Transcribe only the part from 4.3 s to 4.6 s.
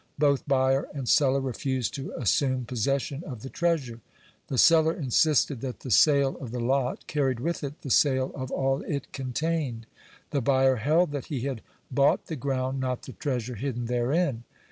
The